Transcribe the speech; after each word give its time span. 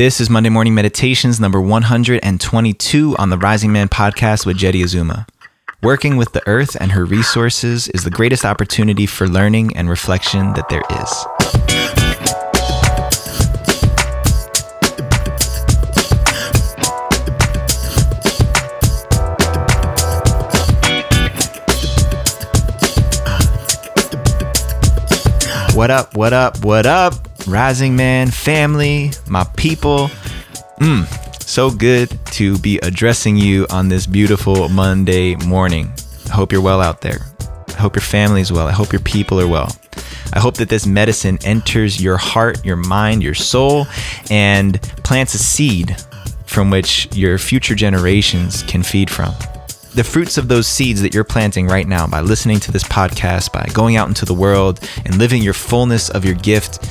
This 0.00 0.18
is 0.18 0.30
Monday 0.30 0.48
Morning 0.48 0.74
Meditations 0.74 1.38
number 1.38 1.60
122 1.60 3.16
on 3.18 3.28
the 3.28 3.36
Rising 3.36 3.70
Man 3.70 3.90
podcast 3.90 4.46
with 4.46 4.56
Jeddy 4.56 4.82
Azuma. 4.82 5.26
Working 5.82 6.16
with 6.16 6.32
the 6.32 6.42
earth 6.48 6.74
and 6.80 6.92
her 6.92 7.04
resources 7.04 7.86
is 7.88 8.02
the 8.02 8.10
greatest 8.10 8.46
opportunity 8.46 9.04
for 9.04 9.28
learning 9.28 9.76
and 9.76 9.90
reflection 9.90 10.54
that 10.54 10.70
there 10.70 10.80
is. 10.90 11.26
What 25.76 25.90
up, 25.90 26.16
what 26.16 26.32
up, 26.32 26.64
what 26.64 26.86
up, 26.86 27.29
Rising 27.46 27.96
Man 27.96 28.30
family, 28.30 29.10
my 29.28 29.44
people. 29.56 30.10
Mm, 30.80 31.06
so 31.42 31.70
good 31.70 32.16
to 32.32 32.58
be 32.58 32.78
addressing 32.78 33.36
you 33.36 33.66
on 33.70 33.88
this 33.88 34.06
beautiful 34.06 34.68
Monday 34.68 35.34
morning. 35.36 35.92
I 36.26 36.32
hope 36.32 36.52
you're 36.52 36.62
well 36.62 36.80
out 36.80 37.00
there. 37.00 37.20
I 37.68 37.72
hope 37.72 37.96
your 37.96 38.02
family's 38.02 38.52
well. 38.52 38.68
I 38.68 38.72
hope 38.72 38.92
your 38.92 39.00
people 39.00 39.40
are 39.40 39.48
well. 39.48 39.74
I 40.32 40.38
hope 40.38 40.54
that 40.58 40.68
this 40.68 40.86
medicine 40.86 41.38
enters 41.44 42.00
your 42.00 42.16
heart, 42.16 42.64
your 42.64 42.76
mind, 42.76 43.22
your 43.22 43.34
soul, 43.34 43.86
and 44.30 44.80
plants 45.02 45.34
a 45.34 45.38
seed 45.38 45.96
from 46.46 46.70
which 46.70 47.08
your 47.16 47.38
future 47.38 47.74
generations 47.74 48.62
can 48.64 48.82
feed 48.82 49.10
from 49.10 49.34
the 49.94 50.04
fruits 50.04 50.38
of 50.38 50.48
those 50.48 50.68
seeds 50.68 51.02
that 51.02 51.12
you're 51.12 51.24
planting 51.24 51.66
right 51.66 51.86
now 51.86 52.06
by 52.06 52.20
listening 52.20 52.60
to 52.60 52.70
this 52.70 52.84
podcast, 52.84 53.52
by 53.52 53.66
going 53.72 53.96
out 53.96 54.08
into 54.08 54.24
the 54.24 54.34
world 54.34 54.80
and 55.04 55.18
living 55.18 55.42
your 55.42 55.54
fullness 55.54 56.08
of 56.10 56.24
your 56.24 56.34
gift. 56.34 56.88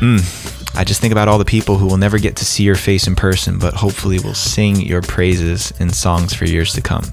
Mm, 0.00 0.76
I 0.76 0.84
just 0.84 1.00
think 1.00 1.12
about 1.12 1.28
all 1.28 1.38
the 1.38 1.44
people 1.44 1.76
who 1.76 1.86
will 1.86 1.98
never 1.98 2.18
get 2.18 2.36
to 2.36 2.44
see 2.44 2.62
your 2.62 2.74
face 2.74 3.06
in 3.06 3.14
person, 3.14 3.58
but 3.58 3.74
hopefully 3.74 4.18
will 4.18 4.34
sing 4.34 4.76
your 4.80 5.02
praises 5.02 5.72
in 5.78 5.90
songs 5.90 6.32
for 6.32 6.46
years 6.46 6.72
to 6.74 6.80
come. 6.80 7.04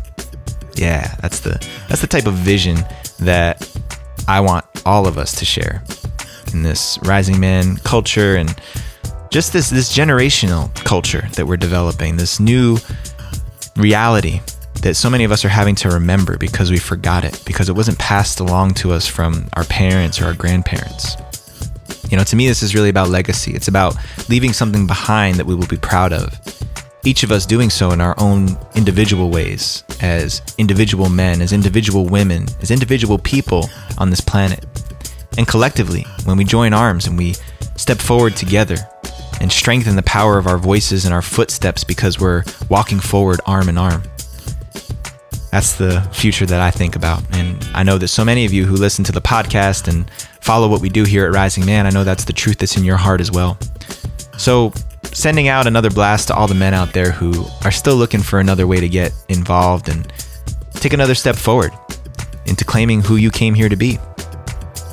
Yeah, 0.76 1.16
that's 1.22 1.42
the 1.42 1.64
that's 1.90 2.02
the 2.02 2.08
type 2.08 2.28
of 2.28 2.34
vision 2.34 2.78
that 3.20 3.68
I 4.28 4.40
want 4.40 4.66
all 4.86 5.08
of 5.08 5.18
us 5.18 5.38
to 5.40 5.46
share 5.46 5.84
in 6.54 6.64
this 6.64 6.98
rising 7.04 7.40
man 7.40 7.78
culture 7.78 8.36
and 8.36 8.56
just 9.32 9.54
this 9.54 9.70
this 9.70 9.96
generational 9.96 10.74
culture 10.86 11.28
that 11.34 11.46
we're 11.46 11.58
developing, 11.58 12.16
this 12.16 12.40
new 12.40 12.78
reality 13.76 14.40
that 14.82 14.96
so 14.96 15.10
many 15.10 15.24
of 15.24 15.32
us 15.32 15.44
are 15.44 15.50
having 15.50 15.76
to 15.76 15.90
remember 15.90 16.38
because 16.38 16.72
we 16.72 16.78
forgot 16.78 17.26
it, 17.26 17.42
because 17.46 17.68
it 17.68 17.76
wasn't 17.76 17.98
passed 17.98 18.40
along 18.40 18.76
to 18.76 18.92
us 18.92 19.08
from 19.08 19.50
our 19.54 19.64
parents 19.66 20.22
or 20.22 20.26
our 20.26 20.34
grandparents. 20.34 21.18
You 22.10 22.18
know, 22.18 22.24
to 22.24 22.36
me, 22.36 22.48
this 22.48 22.64
is 22.64 22.74
really 22.74 22.90
about 22.90 23.10
legacy. 23.10 23.54
It's 23.54 23.68
about 23.68 23.96
leaving 24.30 24.54
something 24.54 24.88
behind 24.88 25.36
that 25.36 25.46
we 25.46 25.56
will 25.56 25.68
be 25.68 25.78
proud 25.78 26.14
of. 26.14 26.40
Each 27.04 27.24
of 27.24 27.32
us 27.32 27.46
doing 27.46 27.70
so 27.70 27.92
in 27.92 28.02
our 28.02 28.16
own 28.18 28.58
individual 28.76 29.30
ways, 29.30 29.84
as 30.02 30.42
individual 30.58 31.10
men, 31.10 31.42
as 31.42 31.54
individual 31.54 32.06
women, 32.06 32.46
as 32.62 32.72
individual 32.72 33.18
people 33.18 33.70
on 33.98 34.10
this 34.10 34.22
planet. 34.22 34.66
And 35.38 35.48
collectively, 35.48 36.06
when 36.26 36.38
we 36.38 36.44
join 36.44 36.74
arms 36.74 37.08
and 37.08 37.18
we 37.18 37.36
step 37.76 38.00
forward 38.00 38.36
together 38.36 38.78
and 39.40 39.52
strengthen 39.52 39.96
the 39.96 40.04
power 40.04 40.38
of 40.38 40.48
our 40.48 40.58
voices 40.58 41.06
and 41.06 41.14
our 41.14 41.22
footsteps 41.22 41.84
because 41.84 42.20
we're 42.20 42.44
walking 42.70 43.00
forward 43.00 43.40
arm 43.46 43.70
in 43.70 43.78
arm 43.78 44.04
that's 45.52 45.74
the 45.74 46.02
future 46.14 46.46
that 46.46 46.62
I 46.62 46.72
think 46.72 46.96
about. 46.96 47.24
And 47.36 47.68
I 47.74 47.84
know 47.84 47.98
that 47.98 48.10
so 48.10 48.26
many 48.26 48.46
of 48.46 48.54
you 48.54 48.66
who 48.66 48.76
listen 48.76 49.04
to 49.06 49.12
the 49.12 49.22
podcast 49.22 49.88
and 49.88 50.10
follow 50.48 50.70
what 50.70 50.80
we 50.80 50.88
do 50.88 51.04
here 51.04 51.26
at 51.26 51.34
Rising 51.34 51.66
Man, 51.66 51.86
I 51.86 51.90
know 51.90 52.06
that's 52.06 52.24
the 52.24 52.32
truth 52.32 52.60
that's 52.60 52.78
in 52.78 52.86
your 52.86 52.96
heart 52.96 53.20
as 53.20 53.30
well. 53.30 53.58
So, 54.38 54.72
sending 55.04 55.50
out 55.50 55.68
another 55.68 55.90
blast 55.90 56.30
to 56.30 56.36
all 56.36 56.48
the 56.48 56.56
men 56.56 56.74
out 56.74 56.94
there 56.94 57.12
who 57.12 57.46
are 57.66 57.72
still 57.72 57.98
looking 57.98 58.22
for 58.22 58.40
another 58.40 58.66
way 58.66 58.80
to 58.80 58.88
get 58.88 59.12
involved 59.28 59.90
and 59.90 60.10
take 60.72 60.94
another 60.94 61.16
step 61.16 61.36
forward 61.36 61.74
into 62.46 62.64
claiming 62.64 63.02
who 63.02 63.18
you 63.18 63.30
came 63.30 63.56
here 63.56 63.68
to 63.68 63.76
be. 63.76 64.00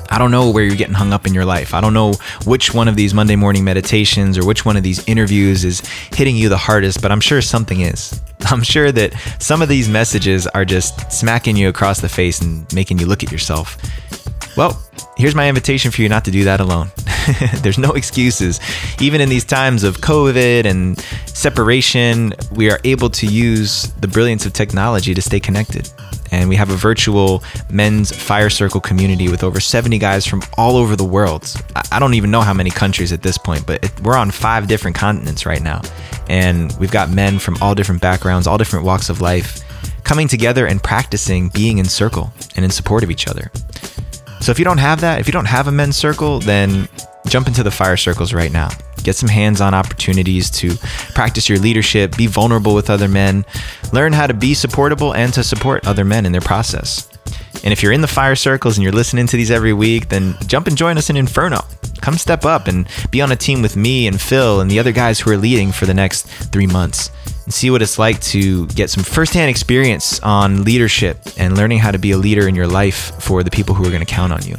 I 0.09 0.17
don't 0.17 0.29
know 0.29 0.49
where 0.49 0.65
you're 0.65 0.75
getting 0.75 0.93
hung 0.93 1.13
up 1.13 1.25
in 1.25 1.33
your 1.33 1.45
life. 1.45 1.73
I 1.73 1.79
don't 1.79 1.93
know 1.93 2.15
which 2.43 2.73
one 2.73 2.89
of 2.89 2.97
these 2.97 3.13
Monday 3.13 3.37
morning 3.37 3.63
meditations 3.63 4.37
or 4.37 4.45
which 4.45 4.65
one 4.65 4.75
of 4.75 4.83
these 4.83 5.07
interviews 5.07 5.63
is 5.63 5.79
hitting 6.11 6.35
you 6.35 6.49
the 6.49 6.57
hardest, 6.57 7.01
but 7.01 7.13
I'm 7.13 7.21
sure 7.21 7.41
something 7.41 7.79
is. 7.79 8.21
I'm 8.41 8.61
sure 8.61 8.91
that 8.91 9.13
some 9.39 9.61
of 9.61 9.69
these 9.69 9.87
messages 9.87 10.47
are 10.47 10.65
just 10.65 11.13
smacking 11.13 11.55
you 11.55 11.69
across 11.69 12.01
the 12.01 12.09
face 12.09 12.41
and 12.41 12.71
making 12.73 12.99
you 12.99 13.05
look 13.05 13.23
at 13.23 13.31
yourself. 13.31 13.77
Well, 14.57 14.81
here's 15.17 15.35
my 15.35 15.49
invitation 15.49 15.91
for 15.91 16.01
you 16.01 16.09
not 16.09 16.25
to 16.25 16.31
do 16.31 16.45
that 16.45 16.59
alone. 16.59 16.91
There's 17.61 17.77
no 17.77 17.91
excuses. 17.91 18.59
Even 18.99 19.19
in 19.19 19.29
these 19.29 19.43
times 19.43 19.83
of 19.83 19.97
COVID 19.97 20.65
and 20.65 20.99
separation, 21.25 22.33
we 22.51 22.71
are 22.71 22.79
able 22.83 23.09
to 23.09 23.25
use 23.25 23.91
the 23.99 24.07
brilliance 24.07 24.45
of 24.45 24.53
technology 24.53 25.13
to 25.13 25.21
stay 25.21 25.39
connected. 25.39 25.89
And 26.31 26.49
we 26.49 26.55
have 26.55 26.69
a 26.69 26.75
virtual 26.75 27.43
men's 27.69 28.15
fire 28.15 28.49
circle 28.49 28.81
community 28.81 29.29
with 29.29 29.43
over 29.43 29.59
70 29.59 29.97
guys 29.97 30.25
from 30.25 30.41
all 30.57 30.77
over 30.77 30.95
the 30.95 31.05
world. 31.05 31.53
I 31.91 31.99
don't 31.99 32.13
even 32.13 32.31
know 32.31 32.41
how 32.41 32.53
many 32.53 32.69
countries 32.69 33.11
at 33.11 33.21
this 33.21 33.37
point, 33.37 33.65
but 33.65 34.01
we're 34.01 34.17
on 34.17 34.31
five 34.31 34.67
different 34.67 34.95
continents 34.95 35.45
right 35.45 35.61
now. 35.61 35.81
And 36.29 36.75
we've 36.79 36.91
got 36.91 37.09
men 37.09 37.39
from 37.39 37.57
all 37.61 37.75
different 37.75 38.01
backgrounds, 38.01 38.47
all 38.47 38.57
different 38.57 38.85
walks 38.85 39.09
of 39.09 39.21
life, 39.21 39.61
coming 40.03 40.27
together 40.27 40.67
and 40.67 40.81
practicing 40.81 41.49
being 41.49 41.77
in 41.77 41.85
circle 41.85 42.31
and 42.55 42.63
in 42.63 42.71
support 42.71 43.03
of 43.03 43.11
each 43.11 43.27
other. 43.27 43.51
So 44.41 44.51
if 44.51 44.59
you 44.59 44.65
don't 44.65 44.77
have 44.77 45.01
that, 45.01 45.19
if 45.19 45.27
you 45.27 45.33
don't 45.33 45.45
have 45.45 45.67
a 45.67 45.71
men's 45.71 45.97
circle, 45.97 46.39
then 46.39 46.87
jump 47.27 47.47
into 47.47 47.63
the 47.63 47.71
fire 47.71 47.97
circles 47.97 48.33
right 48.33 48.51
now. 48.51 48.69
Get 49.03 49.15
some 49.15 49.29
hands 49.29 49.61
on 49.61 49.73
opportunities 49.73 50.49
to 50.51 50.75
practice 51.13 51.49
your 51.49 51.59
leadership, 51.59 52.15
be 52.17 52.27
vulnerable 52.27 52.73
with 52.75 52.89
other 52.89 53.07
men, 53.07 53.45
learn 53.93 54.13
how 54.13 54.27
to 54.27 54.33
be 54.33 54.53
supportable 54.53 55.13
and 55.13 55.33
to 55.33 55.43
support 55.43 55.87
other 55.87 56.05
men 56.05 56.25
in 56.25 56.31
their 56.31 56.41
process. 56.41 57.09
And 57.63 57.71
if 57.71 57.81
you're 57.81 57.91
in 57.91 58.01
the 58.01 58.07
fire 58.07 58.35
circles 58.35 58.77
and 58.77 58.83
you're 58.83 58.93
listening 58.93 59.27
to 59.27 59.37
these 59.37 59.51
every 59.51 59.73
week, 59.73 60.09
then 60.09 60.35
jump 60.45 60.67
and 60.67 60.77
join 60.77 60.97
us 60.97 61.09
in 61.09 61.17
Inferno. 61.17 61.61
Come 62.01 62.15
step 62.15 62.45
up 62.45 62.67
and 62.67 62.87
be 63.09 63.21
on 63.21 63.31
a 63.31 63.35
team 63.35 63.61
with 63.61 63.75
me 63.75 64.05
and 64.05 64.21
Phil 64.21 64.61
and 64.61 64.69
the 64.69 64.79
other 64.79 64.91
guys 64.91 65.19
who 65.19 65.31
are 65.31 65.37
leading 65.37 65.71
for 65.71 65.85
the 65.85 65.93
next 65.93 66.27
three 66.27 66.67
months 66.67 67.09
and 67.45 67.53
see 67.53 67.69
what 67.69 67.81
it's 67.81 67.97
like 67.97 68.19
to 68.21 68.67
get 68.67 68.89
some 68.89 69.03
firsthand 69.03 69.49
experience 69.49 70.19
on 70.21 70.63
leadership 70.63 71.17
and 71.37 71.55
learning 71.55 71.79
how 71.79 71.91
to 71.91 71.97
be 71.97 72.11
a 72.11 72.17
leader 72.17 72.47
in 72.47 72.55
your 72.55 72.67
life 72.67 73.11
for 73.21 73.43
the 73.43 73.51
people 73.51 73.73
who 73.73 73.85
are 73.85 73.91
going 73.91 74.05
to 74.05 74.13
count 74.13 74.33
on 74.33 74.43
you. 74.43 74.55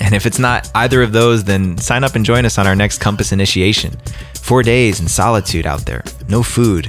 And 0.00 0.14
if 0.14 0.26
it's 0.26 0.38
not 0.38 0.70
either 0.74 1.02
of 1.02 1.12
those, 1.12 1.44
then 1.44 1.78
sign 1.78 2.04
up 2.04 2.14
and 2.14 2.24
join 2.24 2.44
us 2.44 2.58
on 2.58 2.66
our 2.66 2.76
next 2.76 2.98
Compass 2.98 3.32
initiation. 3.32 3.96
Four 4.34 4.62
days 4.62 5.00
in 5.00 5.08
solitude 5.08 5.66
out 5.66 5.86
there, 5.86 6.04
no 6.28 6.42
food, 6.42 6.86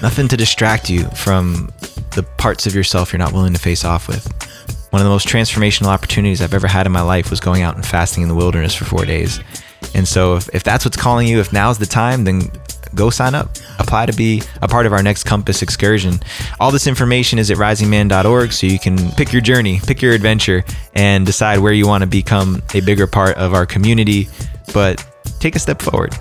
nothing 0.00 0.28
to 0.28 0.36
distract 0.36 0.88
you 0.88 1.04
from 1.10 1.72
the 2.12 2.22
parts 2.38 2.66
of 2.66 2.74
yourself 2.74 3.12
you're 3.12 3.18
not 3.18 3.32
willing 3.32 3.52
to 3.52 3.60
face 3.60 3.84
off 3.84 4.08
with. 4.08 4.26
One 4.90 5.00
of 5.00 5.04
the 5.04 5.10
most 5.10 5.28
transformational 5.28 5.86
opportunities 5.86 6.40
I've 6.40 6.54
ever 6.54 6.66
had 6.66 6.86
in 6.86 6.92
my 6.92 7.02
life 7.02 7.30
was 7.30 7.40
going 7.40 7.62
out 7.62 7.76
and 7.76 7.86
fasting 7.86 8.22
in 8.22 8.28
the 8.28 8.34
wilderness 8.34 8.74
for 8.74 8.84
four 8.84 9.04
days. 9.04 9.40
And 9.94 10.06
so, 10.06 10.36
if, 10.36 10.48
if 10.54 10.62
that's 10.62 10.84
what's 10.84 10.96
calling 10.96 11.26
you, 11.26 11.40
if 11.40 11.52
now's 11.52 11.78
the 11.78 11.86
time, 11.86 12.24
then 12.24 12.50
go 12.94 13.10
sign 13.10 13.34
up. 13.34 13.50
Apply 13.78 14.06
to 14.06 14.12
be 14.12 14.42
a 14.62 14.68
part 14.68 14.86
of 14.86 14.92
our 14.92 15.02
next 15.02 15.24
Compass 15.24 15.62
excursion. 15.62 16.20
All 16.58 16.70
this 16.70 16.86
information 16.86 17.38
is 17.38 17.50
at 17.50 17.56
risingman.org, 17.56 18.52
so 18.52 18.66
you 18.66 18.78
can 18.78 19.10
pick 19.12 19.32
your 19.32 19.42
journey, 19.42 19.80
pick 19.80 20.02
your 20.02 20.12
adventure, 20.12 20.64
and 20.94 21.26
decide 21.26 21.58
where 21.58 21.72
you 21.72 21.86
want 21.86 22.02
to 22.02 22.06
become 22.08 22.62
a 22.74 22.80
bigger 22.80 23.06
part 23.06 23.36
of 23.36 23.54
our 23.54 23.66
community. 23.66 24.28
But 24.72 25.04
take 25.40 25.56
a 25.56 25.58
step 25.58 25.82
forward 25.82 26.14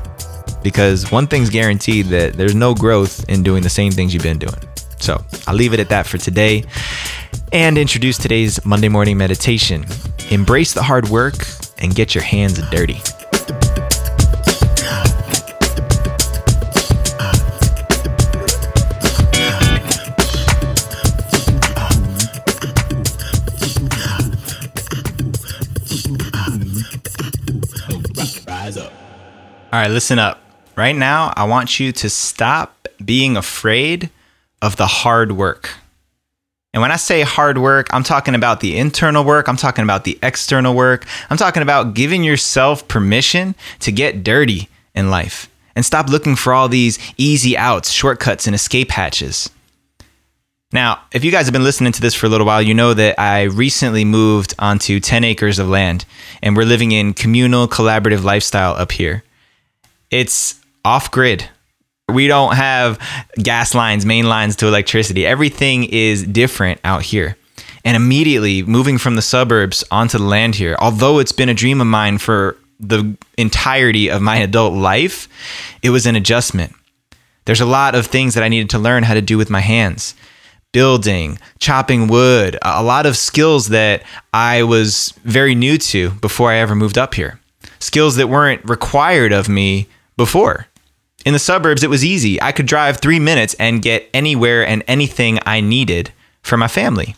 because 0.64 1.12
one 1.12 1.28
thing's 1.28 1.50
guaranteed 1.50 2.08
that 2.08 2.34
there's 2.34 2.56
no 2.56 2.74
growth 2.74 3.28
in 3.30 3.44
doing 3.44 3.64
the 3.64 3.70
same 3.70 3.92
things 3.92 4.14
you've 4.14 4.24
been 4.24 4.40
doing. 4.40 4.60
So 5.00 5.24
I'll 5.48 5.56
leave 5.56 5.74
it 5.74 5.80
at 5.80 5.90
that 5.90 6.06
for 6.06 6.18
today 6.18 6.64
and 7.52 7.78
introduce 7.78 8.18
today's 8.18 8.64
Monday 8.66 8.90
morning 8.90 9.18
meditation. 9.18 9.86
Embrace 10.30 10.74
the 10.74 10.84
hard 10.84 11.10
work 11.10 11.36
and 11.80 11.96
get 11.96 12.14
your 12.14 12.24
hands 12.24 12.60
dirty. 12.70 13.02
All 29.72 29.80
right, 29.80 29.90
listen 29.90 30.20
up. 30.20 30.42
Right 30.76 30.96
now, 30.96 31.34
I 31.36 31.46
want 31.46 31.80
you 31.80 31.92
to 31.92 32.10
stop 32.10 32.88
being 33.04 33.38
afraid 33.38 34.10
of 34.62 34.76
the 34.76 34.88
hard 34.88 35.32
work. 35.34 35.72
And 36.74 36.82
when 36.82 36.92
I 36.92 36.98
say 36.98 37.22
hard 37.22 37.58
work, 37.58 37.88
I'm 37.94 38.04
talking 38.04 38.36
about 38.36 38.60
the 38.60 38.78
internal 38.78 39.24
work, 39.24 39.48
I'm 39.48 39.58
talking 39.58 39.84
about 39.84 40.04
the 40.04 40.20
external 40.22 40.76
work, 40.76 41.06
I'm 41.30 41.38
talking 41.38 41.64
about 41.64 41.96
giving 41.96 42.24
yourself 42.24 42.88
permission 42.88 43.56
to 43.80 43.92
get 43.92 44.24
dirty 44.24 44.70
in 44.94 45.10
life 45.10 45.50
and 45.76 45.86
stop 45.86 46.10
looking 46.10 46.36
for 46.36 46.54
all 46.54 46.68
these 46.68 47.00
easy 47.18 47.58
outs, 47.58 47.90
shortcuts, 47.92 48.46
and 48.46 48.56
escape 48.56 48.92
hatches. 48.92 49.50
Now, 50.72 51.02
if 51.12 51.24
you 51.24 51.32
guys 51.32 51.48
have 51.48 51.54
been 51.54 51.64
listening 51.64 51.94
to 51.94 52.02
this 52.02 52.14
for 52.14 52.28
a 52.28 52.30
little 52.30 52.46
while, 52.46 52.62
you 52.62 52.76
know 52.76 52.94
that 52.94 53.20
I 53.20 53.44
recently 53.44 54.06
moved 54.06 54.54
onto 54.60 55.00
10 55.00 55.24
acres 55.24 55.58
of 55.58 55.68
land 55.68 56.06
and 56.44 56.56
we're 56.56 56.64
living 56.64 56.92
in 56.92 57.16
communal 57.16 57.68
collaborative 57.68 58.24
lifestyle 58.24 58.74
up 58.74 58.92
here. 58.92 59.24
It's 60.12 60.62
off 60.86 61.10
grid. 61.10 61.50
We 62.08 62.28
don't 62.28 62.56
have 62.56 63.00
gas 63.42 63.74
lines, 63.74 64.06
main 64.06 64.30
lines 64.30 64.56
to 64.58 64.68
electricity. 64.68 65.26
Everything 65.26 65.86
is 65.86 66.24
different 66.24 66.80
out 66.84 67.02
here. 67.02 67.36
And 67.84 67.98
immediately 67.98 68.62
moving 68.62 69.00
from 69.00 69.16
the 69.16 69.24
suburbs 69.24 69.84
onto 69.90 70.20
the 70.20 70.24
land 70.24 70.54
here, 70.54 70.76
although 70.80 71.18
it's 71.18 71.32
been 71.32 71.50
a 71.50 71.56
dream 71.56 71.82
of 71.82 71.88
mine 71.88 72.20
for 72.20 72.58
the 72.80 73.18
entirety 73.40 74.12
of 74.12 74.22
my 74.22 74.38
adult 74.38 74.76
life, 74.76 75.28
it 75.82 75.90
was 75.90 76.06
an 76.06 76.16
adjustment. 76.16 76.76
There's 77.46 77.62
a 77.62 77.66
lot 77.66 77.96
of 77.96 78.06
things 78.06 78.36
that 78.36 78.44
I 78.44 78.50
needed 78.50 78.70
to 78.72 78.78
learn 78.78 79.02
how 79.02 79.16
to 79.16 79.22
do 79.22 79.36
with 79.36 79.50
my 79.50 79.62
hands 79.62 80.14
building, 80.72 81.40
chopping 81.60 82.08
wood, 82.08 82.58
a 82.62 82.84
lot 82.84 83.06
of 83.06 83.18
skills 83.18 83.70
that 83.70 84.04
I 84.34 84.64
was 84.64 85.14
very 85.24 85.56
new 85.56 85.78
to 85.78 86.12
before 86.12 86.52
I 86.52 86.58
ever 86.58 86.76
moved 86.76 86.98
up 86.98 87.16
here. 87.16 87.40
Skills 87.80 88.16
that 88.18 88.30
weren't 88.30 88.68
required 88.68 89.32
of 89.32 89.50
me 89.50 89.88
before. 90.18 90.68
In 91.26 91.34
the 91.34 91.40
suburbs, 91.40 91.84
it 91.84 91.90
was 91.90 92.06
easy. 92.06 92.42
I 92.42 92.52
could 92.52 92.66
drive 92.66 92.98
three 92.98 93.20
minutes 93.20 93.54
and 93.56 93.82
get 93.82 94.10
anywhere 94.14 94.66
and 94.66 94.84
anything 94.88 95.40
I 95.46 95.62
needed 95.62 96.12
for 96.42 96.58
my 96.58 96.68
family 96.68 97.16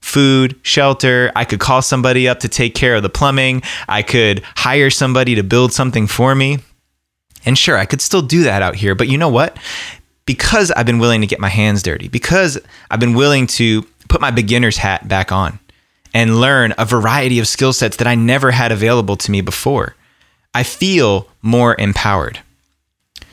food, 0.00 0.58
shelter. 0.62 1.30
I 1.34 1.44
could 1.44 1.60
call 1.60 1.80
somebody 1.80 2.28
up 2.28 2.40
to 2.40 2.48
take 2.48 2.74
care 2.74 2.96
of 2.96 3.02
the 3.02 3.08
plumbing. 3.08 3.62
I 3.88 4.02
could 4.02 4.42
hire 4.56 4.90
somebody 4.90 5.36
to 5.36 5.42
build 5.42 5.72
something 5.72 6.08
for 6.08 6.34
me. 6.34 6.58
And 7.44 7.56
sure, 7.56 7.78
I 7.78 7.86
could 7.86 8.00
still 8.00 8.20
do 8.20 8.42
that 8.42 8.62
out 8.62 8.74
here, 8.74 8.94
but 8.94 9.08
you 9.08 9.16
know 9.16 9.28
what? 9.28 9.56
Because 10.24 10.70
I've 10.70 10.86
been 10.86 10.98
willing 10.98 11.20
to 11.20 11.26
get 11.26 11.40
my 11.40 11.48
hands 11.48 11.82
dirty, 11.82 12.08
because 12.08 12.58
I've 12.90 13.00
been 13.00 13.14
willing 13.14 13.46
to 13.48 13.82
put 14.08 14.20
my 14.20 14.30
beginner's 14.30 14.76
hat 14.76 15.08
back 15.08 15.32
on 15.32 15.58
and 16.14 16.40
learn 16.40 16.74
a 16.78 16.84
variety 16.84 17.38
of 17.38 17.48
skill 17.48 17.72
sets 17.72 17.96
that 17.96 18.06
I 18.06 18.14
never 18.14 18.50
had 18.50 18.70
available 18.70 19.16
to 19.16 19.30
me 19.30 19.40
before, 19.40 19.96
I 20.54 20.62
feel 20.62 21.28
more 21.40 21.74
empowered. 21.78 22.40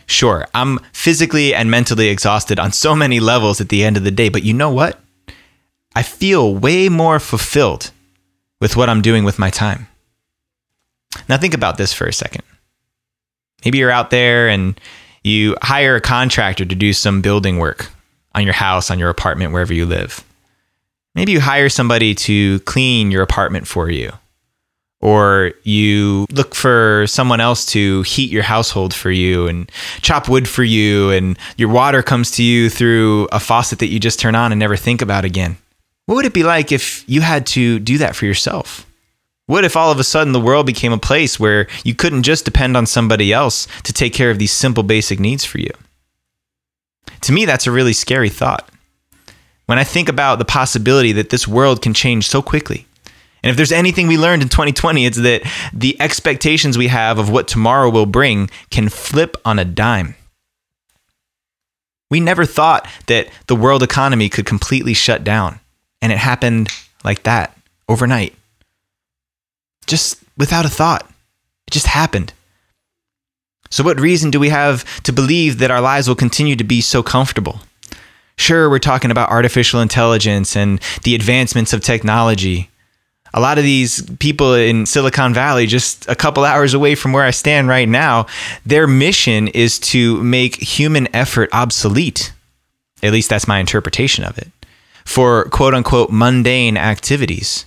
Sure, 0.05 0.47
I'm 0.55 0.79
physically 0.93 1.53
and 1.53 1.69
mentally 1.69 2.07
exhausted 2.07 2.57
on 2.57 2.71
so 2.71 2.95
many 2.95 3.19
levels 3.19 3.61
at 3.61 3.69
the 3.69 3.83
end 3.83 3.97
of 3.97 4.03
the 4.03 4.11
day, 4.11 4.29
but 4.29 4.43
you 4.43 4.53
know 4.53 4.71
what? 4.71 4.99
I 5.95 6.01
feel 6.01 6.55
way 6.55 6.89
more 6.89 7.19
fulfilled 7.19 7.91
with 8.59 8.75
what 8.75 8.89
I'm 8.89 9.01
doing 9.01 9.23
with 9.23 9.37
my 9.37 9.49
time. 9.49 9.87
Now, 11.27 11.37
think 11.37 11.53
about 11.53 11.77
this 11.77 11.93
for 11.93 12.07
a 12.07 12.13
second. 12.13 12.43
Maybe 13.65 13.77
you're 13.77 13.91
out 13.91 14.09
there 14.09 14.47
and 14.47 14.79
you 15.23 15.55
hire 15.61 15.95
a 15.95 16.01
contractor 16.01 16.65
to 16.65 16.75
do 16.75 16.93
some 16.93 17.21
building 17.21 17.57
work 17.57 17.91
on 18.35 18.43
your 18.43 18.53
house, 18.53 18.91
on 18.91 18.99
your 18.99 19.09
apartment, 19.09 19.51
wherever 19.51 19.73
you 19.73 19.85
live. 19.85 20.23
Maybe 21.15 21.31
you 21.31 21.41
hire 21.41 21.69
somebody 21.69 22.13
to 22.15 22.59
clean 22.61 23.11
your 23.11 23.23
apartment 23.23 23.67
for 23.67 23.89
you, 23.89 24.11
or 25.01 25.53
you 25.63 26.25
look 26.31 26.55
for 26.55 27.05
someone 27.07 27.41
else 27.41 27.65
to 27.67 28.03
heat 28.03 28.29
your 28.29 28.43
household 28.43 28.93
for 28.93 29.11
you 29.11 29.47
and 29.47 29.71
chop 30.01 30.29
wood 30.29 30.47
for 30.47 30.63
you, 30.63 31.09
and 31.09 31.37
your 31.57 31.69
water 31.69 32.03
comes 32.03 32.31
to 32.31 32.43
you 32.43 32.69
through 32.69 33.27
a 33.31 33.39
faucet 33.39 33.79
that 33.79 33.87
you 33.87 33.99
just 33.99 34.19
turn 34.19 34.35
on 34.35 34.51
and 34.51 34.59
never 34.59 34.77
think 34.77 35.01
about 35.01 35.25
again. 35.25 35.57
What 36.05 36.15
would 36.15 36.25
it 36.25 36.33
be 36.33 36.43
like 36.43 36.71
if 36.71 37.03
you 37.07 37.21
had 37.21 37.45
to 37.47 37.79
do 37.79 37.97
that 37.97 38.15
for 38.15 38.25
yourself? 38.25 38.85
What 39.49 39.65
if 39.65 39.75
all 39.75 39.91
of 39.91 39.99
a 39.99 40.03
sudden 40.03 40.31
the 40.31 40.39
world 40.39 40.67
became 40.67 40.93
a 40.93 40.99
place 40.99 41.39
where 41.39 41.65
you 41.83 41.95
couldn't 41.95 42.21
just 42.21 42.45
depend 42.45 42.77
on 42.77 42.85
somebody 42.85 43.33
else 43.33 43.67
to 43.81 43.91
take 43.91 44.13
care 44.13 44.29
of 44.29 44.37
these 44.37 44.51
simple 44.51 44.83
basic 44.83 45.19
needs 45.19 45.43
for 45.43 45.57
you? 45.57 45.71
To 47.21 47.31
me, 47.31 47.45
that's 47.45 47.65
a 47.65 47.71
really 47.71 47.93
scary 47.93 48.29
thought. 48.29 48.69
When 49.65 49.79
I 49.79 49.83
think 49.83 50.07
about 50.07 50.37
the 50.37 50.45
possibility 50.45 51.11
that 51.13 51.31
this 51.31 51.47
world 51.47 51.81
can 51.81 51.95
change 51.95 52.27
so 52.27 52.43
quickly, 52.43 52.85
and 53.41 53.49
if 53.49 53.57
there's 53.57 53.71
anything 53.71 54.05
we 54.05 54.19
learned 54.19 54.43
in 54.43 54.49
2020, 54.49 55.07
it's 55.07 55.17
that 55.17 55.41
the 55.73 55.99
expectations 55.99 56.77
we 56.77 56.89
have 56.89 57.17
of 57.17 57.31
what 57.31 57.47
tomorrow 57.47 57.89
will 57.89 58.05
bring 58.05 58.51
can 58.69 58.87
flip 58.87 59.35
on 59.45 59.57
a 59.57 59.65
dime. 59.65 60.13
We 62.11 62.19
never 62.19 62.45
thought 62.45 62.87
that 63.07 63.29
the 63.47 63.55
world 63.55 63.81
economy 63.81 64.29
could 64.29 64.45
completely 64.45 64.93
shut 64.93 65.23
down, 65.23 65.59
and 66.03 66.11
it 66.11 66.19
happened 66.19 66.69
like 67.03 67.23
that 67.23 67.57
overnight 67.87 68.35
just 69.89 70.23
without 70.37 70.65
a 70.65 70.69
thought. 70.69 71.09
It 71.67 71.71
just 71.71 71.87
happened. 71.87 72.31
So, 73.69 73.83
what 73.83 73.99
reason 73.99 74.31
do 74.31 74.39
we 74.39 74.49
have 74.49 74.83
to 75.03 75.11
believe 75.11 75.59
that 75.59 75.71
our 75.71 75.81
lives 75.81 76.07
will 76.07 76.15
continue 76.15 76.55
to 76.55 76.63
be 76.63 76.81
so 76.81 77.03
comfortable? 77.03 77.59
Sure, 78.37 78.69
we're 78.69 78.79
talking 78.79 79.11
about 79.11 79.29
artificial 79.29 79.81
intelligence 79.81 80.55
and 80.55 80.79
the 81.03 81.13
advancements 81.13 81.73
of 81.73 81.81
technology. 81.81 82.69
A 83.33 83.39
lot 83.39 83.59
of 83.59 83.63
these 83.63 84.09
people 84.17 84.55
in 84.55 84.87
Silicon 84.87 85.33
Valley, 85.33 85.67
just 85.67 86.07
a 86.07 86.15
couple 86.15 86.43
hours 86.45 86.73
away 86.73 86.95
from 86.95 87.13
where 87.13 87.25
I 87.25 87.31
stand 87.31 87.67
right 87.67 87.87
now, 87.87 88.25
their 88.65 88.87
mission 88.87 89.49
is 89.49 89.77
to 89.79 90.23
make 90.23 90.55
human 90.55 91.13
effort 91.13 91.49
obsolete. 91.53 92.33
At 93.03 93.13
least 93.13 93.29
that's 93.29 93.47
my 93.47 93.59
interpretation 93.59 94.23
of 94.23 94.37
it. 94.37 94.47
For 95.05 95.45
quote 95.45 95.75
unquote 95.75 96.09
mundane 96.11 96.75
activities. 96.75 97.65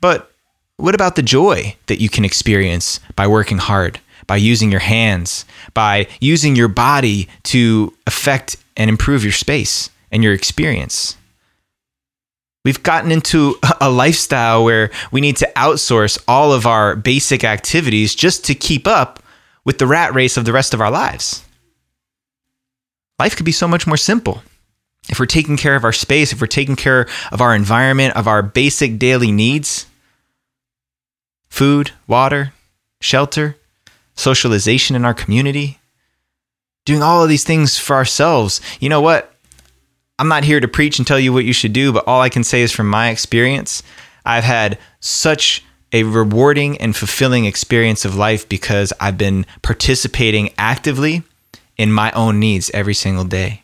But 0.00 0.30
what 0.76 0.94
about 0.94 1.16
the 1.16 1.22
joy 1.22 1.76
that 1.86 2.00
you 2.00 2.08
can 2.08 2.24
experience 2.24 3.00
by 3.16 3.26
working 3.26 3.58
hard, 3.58 4.00
by 4.26 4.36
using 4.36 4.70
your 4.70 4.80
hands, 4.80 5.44
by 5.72 6.06
using 6.20 6.56
your 6.56 6.68
body 6.68 7.28
to 7.44 7.92
affect 8.06 8.56
and 8.76 8.88
improve 8.88 9.22
your 9.22 9.32
space 9.32 9.90
and 10.10 10.22
your 10.24 10.32
experience? 10.32 11.16
We've 12.64 12.82
gotten 12.82 13.12
into 13.12 13.56
a 13.80 13.90
lifestyle 13.90 14.64
where 14.64 14.90
we 15.12 15.20
need 15.20 15.36
to 15.38 15.52
outsource 15.54 16.22
all 16.26 16.52
of 16.52 16.66
our 16.66 16.96
basic 16.96 17.44
activities 17.44 18.14
just 18.14 18.44
to 18.46 18.54
keep 18.54 18.86
up 18.88 19.22
with 19.64 19.78
the 19.78 19.86
rat 19.86 20.14
race 20.14 20.36
of 20.36 20.44
the 20.44 20.52
rest 20.52 20.72
of 20.72 20.80
our 20.80 20.90
lives. 20.90 21.44
Life 23.18 23.36
could 23.36 23.46
be 23.46 23.52
so 23.52 23.68
much 23.68 23.86
more 23.86 23.96
simple. 23.96 24.42
If 25.08 25.20
we're 25.20 25.26
taking 25.26 25.58
care 25.58 25.76
of 25.76 25.84
our 25.84 25.92
space, 25.92 26.32
if 26.32 26.40
we're 26.40 26.46
taking 26.46 26.76
care 26.76 27.06
of 27.30 27.42
our 27.42 27.54
environment, 27.54 28.16
of 28.16 28.26
our 28.26 28.42
basic 28.42 28.98
daily 28.98 29.30
needs, 29.30 29.86
food, 31.54 31.92
water, 32.08 32.52
shelter, 33.00 33.56
socialization 34.16 34.96
in 34.96 35.04
our 35.04 35.14
community, 35.14 35.78
doing 36.84 37.00
all 37.00 37.22
of 37.22 37.28
these 37.28 37.44
things 37.44 37.78
for 37.78 37.94
ourselves. 37.94 38.60
You 38.80 38.88
know 38.88 39.00
what? 39.00 39.32
I'm 40.18 40.26
not 40.26 40.42
here 40.42 40.58
to 40.58 40.66
preach 40.66 40.98
and 40.98 41.06
tell 41.06 41.20
you 41.20 41.32
what 41.32 41.44
you 41.44 41.52
should 41.52 41.72
do, 41.72 41.92
but 41.92 42.08
all 42.08 42.20
I 42.20 42.28
can 42.28 42.42
say 42.42 42.62
is 42.62 42.72
from 42.72 42.88
my 42.88 43.10
experience, 43.10 43.84
I've 44.24 44.42
had 44.42 44.78
such 44.98 45.64
a 45.92 46.02
rewarding 46.02 46.76
and 46.78 46.96
fulfilling 46.96 47.44
experience 47.44 48.04
of 48.04 48.16
life 48.16 48.48
because 48.48 48.92
I've 48.98 49.16
been 49.16 49.46
participating 49.62 50.50
actively 50.58 51.22
in 51.76 51.92
my 51.92 52.10
own 52.12 52.40
needs 52.40 52.68
every 52.74 52.94
single 52.94 53.24
day 53.24 53.62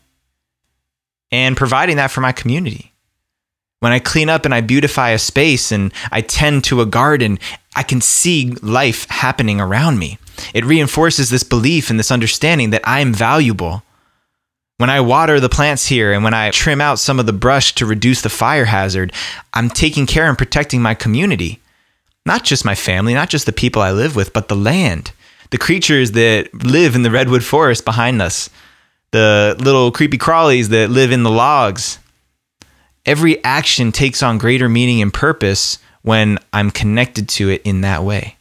and 1.32 1.56
providing 1.56 1.96
that 1.96 2.12
for 2.12 2.20
my 2.20 2.30
community. 2.30 2.90
When 3.80 3.92
I 3.92 3.98
clean 3.98 4.28
up 4.28 4.44
and 4.44 4.54
I 4.54 4.60
beautify 4.60 5.10
a 5.10 5.18
space 5.18 5.72
and 5.72 5.92
I 6.12 6.20
tend 6.20 6.64
to 6.64 6.82
a 6.82 6.86
garden, 6.86 7.38
I 7.76 7.82
can 7.82 8.00
see 8.00 8.52
life 8.62 9.08
happening 9.08 9.60
around 9.60 9.98
me. 9.98 10.18
It 10.54 10.64
reinforces 10.64 11.30
this 11.30 11.42
belief 11.42 11.90
and 11.90 11.98
this 11.98 12.10
understanding 12.10 12.70
that 12.70 12.86
I 12.86 13.00
am 13.00 13.14
valuable. 13.14 13.82
When 14.78 14.90
I 14.90 15.00
water 15.00 15.38
the 15.40 15.48
plants 15.48 15.86
here 15.86 16.12
and 16.12 16.24
when 16.24 16.34
I 16.34 16.50
trim 16.50 16.80
out 16.80 16.98
some 16.98 17.20
of 17.20 17.26
the 17.26 17.32
brush 17.32 17.74
to 17.74 17.86
reduce 17.86 18.22
the 18.22 18.30
fire 18.30 18.64
hazard, 18.64 19.12
I'm 19.52 19.68
taking 19.68 20.06
care 20.06 20.28
and 20.28 20.38
protecting 20.38 20.80
my 20.80 20.94
community. 20.94 21.60
Not 22.26 22.44
just 22.44 22.64
my 22.64 22.74
family, 22.74 23.14
not 23.14 23.28
just 23.28 23.46
the 23.46 23.52
people 23.52 23.82
I 23.82 23.92
live 23.92 24.16
with, 24.16 24.32
but 24.32 24.48
the 24.48 24.56
land, 24.56 25.12
the 25.50 25.58
creatures 25.58 26.12
that 26.12 26.52
live 26.64 26.94
in 26.94 27.02
the 27.02 27.10
redwood 27.10 27.44
forest 27.44 27.84
behind 27.84 28.22
us, 28.22 28.50
the 29.10 29.56
little 29.58 29.90
creepy 29.90 30.18
crawlies 30.18 30.68
that 30.68 30.90
live 30.90 31.12
in 31.12 31.22
the 31.22 31.30
logs, 31.30 31.98
every 33.04 33.42
action 33.44 33.92
takes 33.92 34.22
on 34.22 34.38
greater 34.38 34.68
meaning 34.68 35.02
and 35.02 35.12
purpose 35.12 35.78
when 36.02 36.38
I'm 36.52 36.70
connected 36.70 37.28
to 37.30 37.50
it 37.50 37.62
in 37.62 37.82
that 37.82 38.04
way. 38.04 38.36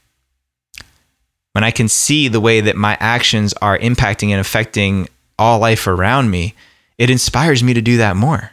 When 1.54 1.64
I 1.64 1.72
can 1.72 1.88
see 1.90 2.28
the 2.28 2.40
way 2.40 2.62
that 2.62 2.76
my 2.76 2.96
actions 3.00 3.54
are 3.62 3.78
impacting 3.78 4.30
and 4.30 4.40
affecting 4.40 5.08
all 5.38 5.60
life 5.60 5.88
around 5.88 6.30
me, 6.30 6.54
it 6.98 7.10
inspires 7.10 7.64
me 7.64 7.74
to 7.74 7.82
do 7.82 7.98
that 7.98 8.16
more. 8.16 8.52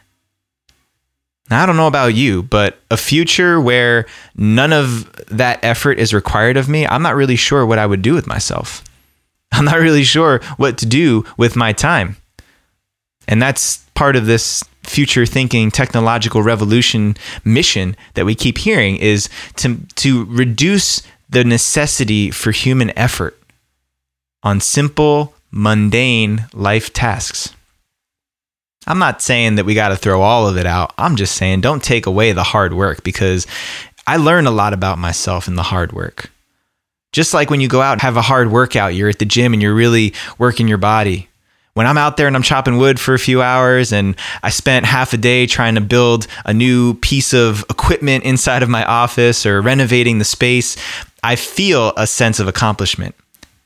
Now, 1.49 1.63
I 1.63 1.65
don't 1.65 1.77
know 1.77 1.87
about 1.87 2.13
you, 2.13 2.43
but 2.43 2.79
a 2.91 2.97
future 2.97 3.61
where 3.61 4.05
none 4.35 4.73
of 4.73 5.09
that 5.27 5.63
effort 5.63 5.97
is 5.99 6.13
required 6.13 6.57
of 6.57 6.67
me, 6.67 6.85
I'm 6.85 7.01
not 7.01 7.15
really 7.15 7.37
sure 7.37 7.65
what 7.65 7.79
I 7.79 7.85
would 7.85 8.01
do 8.01 8.13
with 8.13 8.27
myself. 8.27 8.83
I'm 9.53 9.65
not 9.65 9.79
really 9.79 10.03
sure 10.03 10.41
what 10.57 10.77
to 10.79 10.85
do 10.85 11.23
with 11.37 11.55
my 11.55 11.71
time. 11.71 12.17
And 13.27 13.41
that's 13.41 13.77
part 13.93 14.15
of 14.15 14.25
this 14.25 14.63
future 14.87 15.25
thinking 15.25 15.69
technological 15.69 16.41
revolution 16.41 17.15
mission 17.43 17.95
that 18.13 18.25
we 18.25 18.35
keep 18.35 18.57
hearing 18.57 18.97
is 18.97 19.29
to 19.55 19.79
to 19.95 20.25
reduce 20.25 21.03
the 21.29 21.43
necessity 21.43 22.31
for 22.31 22.51
human 22.51 22.97
effort 22.97 23.37
on 24.43 24.59
simple 24.59 25.33
mundane 25.51 26.45
life 26.53 26.93
tasks. 26.93 27.53
I'm 28.85 28.99
not 28.99 29.21
saying 29.21 29.55
that 29.55 29.65
we 29.65 29.73
got 29.73 29.89
to 29.89 29.97
throw 29.97 30.21
all 30.21 30.47
of 30.47 30.57
it 30.57 30.65
out. 30.65 30.93
I'm 30.97 31.17
just 31.17 31.35
saying 31.35 31.61
don't 31.61 31.83
take 31.83 32.05
away 32.05 32.31
the 32.31 32.43
hard 32.43 32.73
work 32.73 33.03
because 33.03 33.45
I 34.05 34.15
learned 34.15 34.47
a 34.47 34.51
lot 34.51 34.73
about 34.73 34.97
myself 34.97 35.49
in 35.49 35.55
the 35.55 35.63
hard 35.63 35.91
work. 35.91 36.31
Just 37.11 37.33
like 37.33 37.49
when 37.49 37.59
you 37.59 37.67
go 37.67 37.81
out 37.81 37.93
and 37.93 38.01
have 38.01 38.15
a 38.15 38.21
hard 38.21 38.51
workout, 38.51 38.95
you're 38.95 39.09
at 39.09 39.19
the 39.19 39.25
gym 39.25 39.51
and 39.53 39.61
you're 39.61 39.73
really 39.73 40.13
working 40.37 40.67
your 40.67 40.77
body. 40.77 41.27
When 41.77 41.85
I'm 41.85 41.99
out 41.99 42.17
there 42.17 42.25
and 42.25 42.35
I'm 42.35 42.41
chopping 42.41 42.77
wood 42.77 42.99
for 42.99 43.13
a 43.13 43.19
few 43.19 43.43
hours 43.43 43.93
and 43.93 44.15
I 44.41 44.49
spent 44.49 44.87
half 44.87 45.13
a 45.13 45.17
day 45.17 45.45
trying 45.45 45.75
to 45.75 45.81
build 45.81 46.25
a 46.43 46.51
new 46.51 46.95
piece 46.95 47.35
of 47.35 47.63
equipment 47.69 48.23
inside 48.23 48.63
of 48.63 48.67
my 48.67 48.83
office 48.83 49.45
or 49.45 49.61
renovating 49.61 50.17
the 50.17 50.25
space, 50.25 50.75
I 51.21 51.35
feel 51.35 51.93
a 51.95 52.07
sense 52.07 52.39
of 52.39 52.47
accomplishment. 52.47 53.13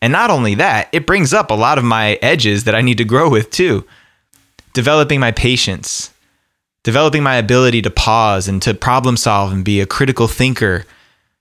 And 0.02 0.12
not 0.12 0.30
only 0.30 0.56
that, 0.56 0.90
it 0.92 1.06
brings 1.06 1.34
up 1.34 1.52
a 1.52 1.54
lot 1.54 1.78
of 1.78 1.86
my 1.86 2.16
edges 2.22 2.66
that 2.66 2.76
I 2.76 2.82
need 2.82 2.98
to 2.98 3.06
grow 3.06 3.30
with 3.30 3.50
too. 3.50 3.86
Developing 4.74 5.22
my 5.22 5.32
patience, 5.32 6.12
developing 6.84 7.24
my 7.24 7.38
ability 7.38 7.82
to 7.84 7.90
pause 7.90 8.46
and 8.50 8.62
to 8.62 8.74
problem 8.74 9.16
solve 9.16 9.54
and 9.54 9.64
be 9.64 9.80
a 9.80 9.86
critical 9.86 10.28
thinker, 10.28 10.86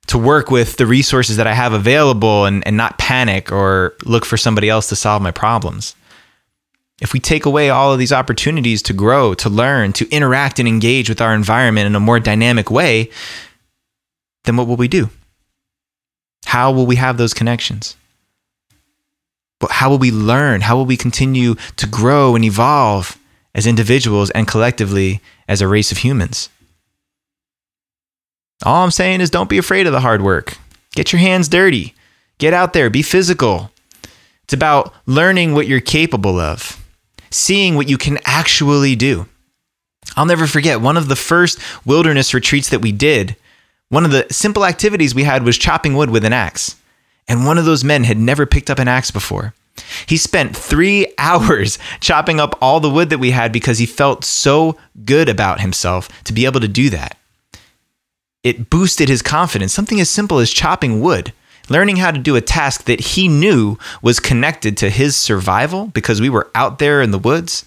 to 0.06 0.16
work 0.16 0.52
with 0.52 0.76
the 0.76 0.86
resources 0.86 1.36
that 1.36 1.48
I 1.48 1.54
have 1.54 1.72
available 1.72 2.44
and, 2.44 2.64
and 2.64 2.76
not 2.76 2.96
panic 2.96 3.50
or 3.50 3.96
look 4.04 4.24
for 4.24 4.36
somebody 4.36 4.68
else 4.68 4.88
to 4.90 4.94
solve 4.94 5.20
my 5.20 5.32
problems. 5.32 5.96
If 7.00 7.14
we 7.14 7.20
take 7.20 7.46
away 7.46 7.70
all 7.70 7.92
of 7.92 7.98
these 7.98 8.12
opportunities 8.12 8.82
to 8.82 8.92
grow, 8.92 9.32
to 9.34 9.48
learn, 9.48 9.92
to 9.94 10.08
interact 10.10 10.58
and 10.58 10.68
engage 10.68 11.08
with 11.08 11.20
our 11.20 11.34
environment 11.34 11.86
in 11.86 11.94
a 11.94 12.00
more 12.00 12.20
dynamic 12.20 12.70
way, 12.70 13.10
then 14.44 14.56
what 14.56 14.66
will 14.66 14.76
we 14.76 14.88
do? 14.88 15.08
How 16.44 16.70
will 16.72 16.86
we 16.86 16.96
have 16.96 17.16
those 17.16 17.34
connections? 17.34 17.96
But 19.60 19.70
how 19.70 19.90
will 19.90 19.98
we 19.98 20.10
learn? 20.10 20.60
How 20.62 20.76
will 20.76 20.86
we 20.86 20.96
continue 20.96 21.54
to 21.76 21.86
grow 21.86 22.34
and 22.34 22.44
evolve 22.44 23.18
as 23.54 23.66
individuals 23.66 24.30
and 24.30 24.46
collectively 24.46 25.20
as 25.48 25.60
a 25.60 25.68
race 25.68 25.92
of 25.92 25.98
humans? 25.98 26.48
All 28.64 28.84
I'm 28.84 28.90
saying 28.90 29.22
is 29.22 29.30
don't 29.30 29.48
be 29.48 29.58
afraid 29.58 29.86
of 29.86 29.92
the 29.92 30.00
hard 30.00 30.22
work. 30.22 30.58
Get 30.94 31.12
your 31.12 31.20
hands 31.20 31.48
dirty. 31.48 31.94
Get 32.38 32.52
out 32.52 32.72
there, 32.72 32.90
be 32.90 33.02
physical. 33.02 33.70
It's 34.44 34.52
about 34.52 34.94
learning 35.06 35.54
what 35.54 35.66
you're 35.66 35.80
capable 35.80 36.38
of 36.38 36.76
seeing 37.30 37.76
what 37.76 37.88
you 37.88 37.98
can 37.98 38.18
actually 38.24 38.96
do. 38.96 39.26
I'll 40.16 40.26
never 40.26 40.46
forget 40.46 40.80
one 40.80 40.96
of 40.96 41.08
the 41.08 41.16
first 41.16 41.58
wilderness 41.84 42.34
retreats 42.34 42.70
that 42.70 42.80
we 42.80 42.92
did. 42.92 43.36
One 43.88 44.04
of 44.04 44.10
the 44.10 44.26
simple 44.30 44.64
activities 44.64 45.14
we 45.14 45.24
had 45.24 45.44
was 45.44 45.58
chopping 45.58 45.94
wood 45.94 46.10
with 46.10 46.24
an 46.24 46.32
axe. 46.32 46.76
And 47.28 47.46
one 47.46 47.58
of 47.58 47.64
those 47.64 47.84
men 47.84 48.04
had 48.04 48.18
never 48.18 48.46
picked 48.46 48.70
up 48.70 48.78
an 48.78 48.88
axe 48.88 49.10
before. 49.10 49.54
He 50.06 50.16
spent 50.16 50.56
three 50.56 51.12
hours 51.18 51.78
chopping 52.00 52.40
up 52.40 52.58
all 52.60 52.80
the 52.80 52.90
wood 52.90 53.10
that 53.10 53.18
we 53.18 53.30
had 53.30 53.52
because 53.52 53.78
he 53.78 53.86
felt 53.86 54.24
so 54.24 54.76
good 55.04 55.28
about 55.28 55.60
himself 55.60 56.08
to 56.24 56.32
be 56.32 56.44
able 56.44 56.60
to 56.60 56.68
do 56.68 56.90
that. 56.90 57.16
It 58.42 58.70
boosted 58.70 59.08
his 59.08 59.22
confidence. 59.22 59.72
Something 59.72 60.00
as 60.00 60.08
simple 60.08 60.38
as 60.38 60.50
chopping 60.50 61.00
wood 61.00 61.32
learning 61.70 61.96
how 61.96 62.10
to 62.10 62.18
do 62.18 62.36
a 62.36 62.42
task 62.42 62.84
that 62.84 63.00
he 63.00 63.28
knew 63.28 63.78
was 64.02 64.20
connected 64.20 64.76
to 64.76 64.90
his 64.90 65.16
survival 65.16 65.86
because 65.86 66.20
we 66.20 66.28
were 66.28 66.50
out 66.54 66.78
there 66.78 67.00
in 67.00 67.12
the 67.12 67.18
woods. 67.18 67.64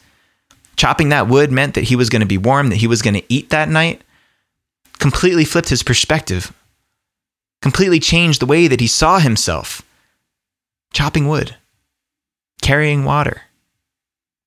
Chopping 0.75 1.09
that 1.09 1.27
wood 1.27 1.51
meant 1.51 1.73
that 1.73 1.85
he 1.85 1.95
was 1.95 2.09
going 2.09 2.19
to 2.19 2.27
be 2.27 2.37
warm, 2.37 2.69
that 2.69 2.77
he 2.77 2.87
was 2.87 3.01
going 3.01 3.13
to 3.15 3.33
eat 3.33 3.49
that 3.49 3.69
night. 3.69 4.01
Completely 4.99 5.45
flipped 5.45 5.69
his 5.69 5.83
perspective, 5.83 6.53
completely 7.61 7.99
changed 7.99 8.39
the 8.39 8.45
way 8.45 8.67
that 8.67 8.79
he 8.79 8.87
saw 8.87 9.19
himself. 9.19 9.81
Chopping 10.93 11.27
wood, 11.27 11.55
carrying 12.61 13.03
water, 13.03 13.41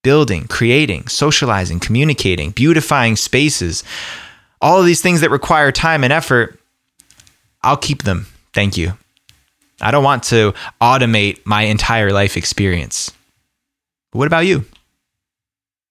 building, 0.03 0.47
creating, 0.47 1.09
socializing, 1.09 1.81
communicating, 1.81 2.53
beautifying 2.53 3.17
spaces. 3.17 3.83
All 4.61 4.79
of 4.79 4.87
these 4.87 5.03
things 5.03 5.21
that 5.21 5.31
require 5.31 5.73
time 5.73 6.05
and 6.05 6.13
effort, 6.13 6.61
I'll 7.63 7.77
keep 7.77 8.05
them. 8.05 8.27
Thank 8.53 8.77
you. 8.77 8.97
I 9.81 9.91
don't 9.91 10.05
want 10.05 10.23
to 10.25 10.55
automate 10.81 11.45
my 11.45 11.63
entire 11.63 12.13
life 12.13 12.37
experience. 12.37 13.11
But 14.11 14.19
what 14.19 14.27
about 14.27 14.47
you? 14.47 14.65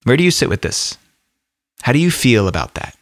Where 0.04 0.18
do 0.18 0.24
you 0.24 0.32
sit 0.32 0.50
with 0.50 0.62
this? 0.62 0.98
How 1.82 1.92
do 1.92 2.00
you 2.00 2.12
feel 2.12 2.48
about 2.48 2.76
that? 2.76 2.96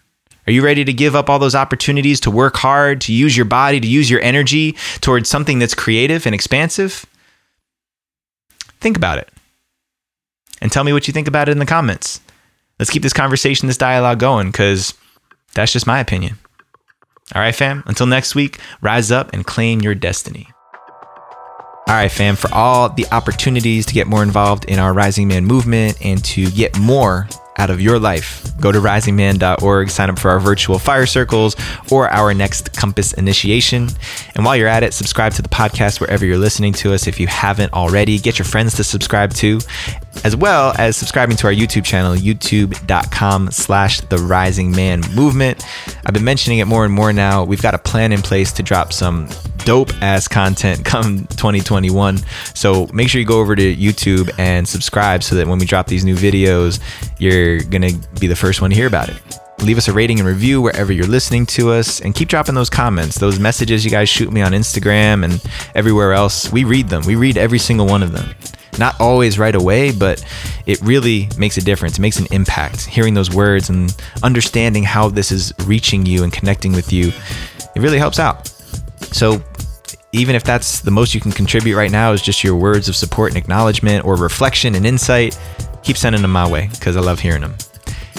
Are 0.45 0.51
you 0.51 0.63
ready 0.63 0.83
to 0.83 0.91
give 0.91 1.15
up 1.15 1.29
all 1.29 1.39
those 1.39 1.55
opportunities 1.55 2.19
to 2.21 2.31
work 2.31 2.57
hard, 2.57 2.99
to 3.01 3.13
use 3.13 3.37
your 3.37 3.45
body, 3.45 3.79
to 3.79 3.87
use 3.87 4.09
your 4.09 4.21
energy 4.21 4.73
towards 4.99 5.29
something 5.29 5.59
that's 5.59 5.73
creative 5.73 6.25
and 6.25 6.35
expansive? 6.35 7.05
Think 8.81 8.97
about 8.97 9.19
it. 9.19 9.29
And 10.59 10.71
tell 10.71 10.83
me 10.83 10.91
what 10.91 11.07
you 11.07 11.13
think 11.13 11.29
about 11.29 11.47
it 11.47 11.53
in 11.53 11.59
the 11.59 11.65
comments. 11.65 12.19
Let's 12.77 12.89
keep 12.91 13.03
this 13.03 13.13
conversation, 13.13 13.67
this 13.67 13.77
dialogue 13.77 14.19
going, 14.19 14.51
because 14.51 14.93
that's 15.53 15.71
just 15.71 15.87
my 15.87 15.99
opinion. 15.99 16.37
All 17.33 17.41
right, 17.41 17.55
fam. 17.55 17.83
Until 17.85 18.07
next 18.07 18.35
week, 18.35 18.59
rise 18.81 19.11
up 19.11 19.31
and 19.31 19.45
claim 19.45 19.81
your 19.81 19.95
destiny. 19.95 20.52
All 21.85 21.95
right, 21.95 22.11
fam, 22.11 22.37
for 22.37 22.49
all 22.53 22.87
the 22.89 23.05
opportunities 23.11 23.85
to 23.87 23.93
get 23.93 24.07
more 24.07 24.23
involved 24.23 24.65
in 24.65 24.79
our 24.79 24.93
Rising 24.93 25.27
Man 25.27 25.45
movement 25.45 25.97
and 26.03 26.23
to 26.25 26.49
get 26.51 26.79
more 26.79 27.27
out 27.57 27.69
of 27.69 27.79
your 27.79 27.99
life, 27.99 28.45
go 28.59 28.71
to 28.71 28.79
risingman.org, 28.79 29.89
sign 29.89 30.09
up 30.09 30.19
for 30.19 30.31
our 30.31 30.39
virtual 30.39 30.79
fire 30.79 31.05
circles 31.05 31.55
or 31.91 32.09
our 32.09 32.33
next 32.33 32.73
compass 32.73 33.13
initiation. 33.13 33.89
And 34.35 34.45
while 34.45 34.55
you're 34.55 34.67
at 34.67 34.83
it, 34.83 34.93
subscribe 34.93 35.33
to 35.33 35.41
the 35.41 35.49
podcast 35.49 35.99
wherever 35.99 36.25
you're 36.25 36.37
listening 36.37 36.73
to 36.73 36.93
us 36.93 37.07
if 37.07 37.19
you 37.19 37.27
haven't 37.27 37.73
already. 37.73 38.17
Get 38.19 38.39
your 38.39 38.45
friends 38.45 38.75
to 38.75 38.83
subscribe 38.83 39.33
too, 39.33 39.59
as 40.23 40.35
well 40.35 40.73
as 40.77 40.97
subscribing 40.97 41.37
to 41.37 41.47
our 41.47 41.53
YouTube 41.53 41.85
channel, 41.85 42.15
youtube.com 42.15 43.51
slash 43.51 44.01
the 44.01 44.17
rising 44.17 44.71
man 44.71 45.01
movement. 45.13 45.63
I've 46.05 46.13
been 46.13 46.23
mentioning 46.23 46.59
it 46.59 46.65
more 46.65 46.85
and 46.85 46.93
more 46.93 47.13
now. 47.13 47.43
We've 47.43 47.61
got 47.61 47.75
a 47.75 47.79
plan 47.79 48.11
in 48.11 48.21
place 48.21 48.51
to 48.53 48.63
drop 48.63 48.93
some 48.93 49.27
dope 49.65 49.93
ass 50.01 50.27
content 50.27 50.85
come 50.85 51.25
2021. 51.27 52.17
So 52.53 52.87
make 52.93 53.09
sure 53.09 53.19
you 53.19 53.27
go 53.27 53.39
over 53.39 53.55
to 53.55 53.75
YouTube 53.75 54.29
and 54.37 54.67
subscribe 54.67 55.23
so 55.23 55.35
that 55.35 55.47
when 55.47 55.59
we 55.59 55.65
drop 55.65 55.87
these 55.87 56.05
new 56.05 56.15
videos, 56.15 56.79
you're 57.19 57.42
going 57.69 57.81
to 57.81 58.19
be 58.19 58.27
the 58.27 58.35
first 58.35 58.61
one 58.61 58.69
to 58.69 58.75
hear 58.75 58.87
about 58.87 59.09
it. 59.09 59.21
Leave 59.59 59.77
us 59.77 59.87
a 59.87 59.93
rating 59.93 60.19
and 60.19 60.27
review 60.27 60.61
wherever 60.61 60.91
you're 60.91 61.07
listening 61.07 61.45
to 61.45 61.71
us 61.71 62.01
and 62.01 62.13
keep 62.13 62.27
dropping 62.27 62.55
those 62.55 62.69
comments, 62.69 63.17
those 63.17 63.39
messages 63.39 63.85
you 63.85 63.91
guys 63.91 64.09
shoot 64.09 64.31
me 64.31 64.41
on 64.41 64.51
Instagram 64.51 65.23
and 65.23 65.41
everywhere 65.73 66.13
else. 66.13 66.51
We 66.51 66.63
read 66.63 66.89
them. 66.89 67.03
We 67.05 67.15
read 67.15 67.37
every 67.37 67.59
single 67.59 67.87
one 67.87 68.03
of 68.03 68.11
them. 68.11 68.29
Not 68.77 68.99
always 68.99 69.37
right 69.39 69.55
away, 69.55 69.91
but 69.91 70.25
it 70.65 70.81
really 70.81 71.29
makes 71.37 71.57
a 71.57 71.61
difference. 71.61 71.97
It 71.97 72.01
makes 72.01 72.19
an 72.19 72.27
impact. 72.31 72.85
Hearing 72.85 73.13
those 73.13 73.33
words 73.33 73.69
and 73.69 73.95
understanding 74.23 74.83
how 74.83 75.09
this 75.09 75.31
is 75.31 75.53
reaching 75.65 76.05
you 76.05 76.23
and 76.23 76.33
connecting 76.33 76.73
with 76.73 76.91
you, 76.91 77.11
it 77.75 77.81
really 77.81 77.99
helps 77.99 78.19
out. 78.19 78.47
So 79.11 79.41
even 80.11 80.35
if 80.35 80.43
that's 80.43 80.81
the 80.81 80.91
most 80.91 81.13
you 81.15 81.21
can 81.21 81.31
contribute 81.31 81.75
right 81.75 81.91
now 81.91 82.11
is 82.11 82.21
just 82.21 82.43
your 82.43 82.55
words 82.55 82.87
of 82.87 82.95
support 82.95 83.31
and 83.31 83.37
acknowledgement 83.37 84.05
or 84.05 84.15
reflection 84.15 84.75
and 84.75 84.85
insight, 84.85 85.37
keep 85.83 85.97
sending 85.97 86.21
them 86.21 86.31
my 86.31 86.49
way 86.49 86.69
because 86.71 86.97
I 86.97 87.01
love 87.01 87.19
hearing 87.19 87.41
them. 87.41 87.55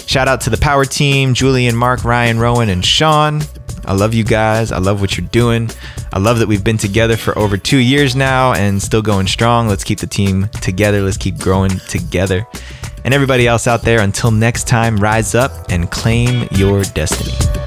Shout 0.07 0.29
out 0.29 0.43
to 0.43 0.51
the 0.51 0.57
power 0.57 0.85
team 0.85 1.35
Julian, 1.35 1.75
Mark, 1.75 2.05
Ryan, 2.05 2.39
Rowan, 2.39 2.69
and 2.69 2.85
Sean. 2.85 3.41
I 3.87 3.93
love 3.95 4.15
you 4.15 4.25
guys. 4.25 4.73
I 4.73 4.79
love 4.79 5.01
what 5.01 5.17
you're 5.17 5.27
doing. 5.29 5.71
I 6.13 6.19
love 6.19 6.39
that 6.39 6.49
we've 6.49 6.65
been 6.65 6.79
together 6.79 7.17
for 7.17 7.37
over 7.39 7.57
two 7.57 7.79
years 7.79 8.17
now 8.17 8.53
and 8.55 8.83
still 8.83 9.03
going 9.03 9.27
strong. 9.27 9.69
Let's 9.69 9.85
keep 9.85 9.99
the 9.99 10.07
team 10.07 10.49
together. 10.61 11.03
Let's 11.03 11.17
keep 11.17 11.39
growing 11.39 11.79
together. 11.89 12.47
And 13.05 13.13
everybody 13.13 13.47
else 13.47 13.67
out 13.67 13.83
there, 13.83 14.01
until 14.01 14.31
next 14.31 14.67
time, 14.67 14.97
rise 14.97 15.35
up 15.35 15.71
and 15.71 15.91
claim 15.91 16.49
your 16.53 16.83
destiny. 16.85 17.64